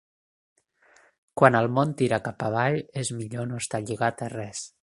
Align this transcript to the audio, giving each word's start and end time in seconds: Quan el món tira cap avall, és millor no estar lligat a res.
Quan 1.41 1.57
el 1.59 1.69
món 1.75 1.93
tira 1.99 2.19
cap 2.29 2.47
avall, 2.47 2.79
és 3.03 3.13
millor 3.19 3.47
no 3.51 3.61
estar 3.65 3.83
lligat 3.87 4.25
a 4.29 4.31
res. 4.37 4.65